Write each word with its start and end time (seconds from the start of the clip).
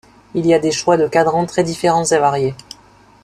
Il 0.33 0.47
y 0.47 0.53
a 0.55 0.57
des 0.57 0.71
choix 0.71 0.97
de 0.97 1.07
cadrans 1.07 1.45
très 1.45 1.61
différents 1.63 2.05
et 2.05 2.17
variés. 2.17 2.55